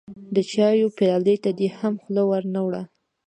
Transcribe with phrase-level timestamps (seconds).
[0.35, 2.83] د چايو پيالې ته دې هم خوله ور نه وړه.